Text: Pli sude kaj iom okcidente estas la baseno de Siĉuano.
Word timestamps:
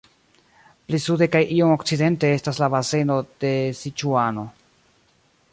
Pli 0.87 0.99
sude 1.03 1.27
kaj 1.35 1.41
iom 1.57 1.75
okcidente 1.75 2.33
estas 2.39 2.63
la 2.65 2.71
baseno 2.77 3.21
de 3.45 3.55
Siĉuano. 3.83 4.51